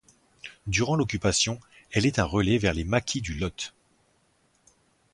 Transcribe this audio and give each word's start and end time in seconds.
Durant 0.65 0.95
l’occupation, 0.95 1.59
elle 1.91 2.07
est 2.07 2.17
un 2.17 2.23
relais 2.23 2.57
vers 2.57 2.73
les 2.73 2.83
maquis 2.83 3.21
du 3.21 3.35
Lot. 3.35 3.71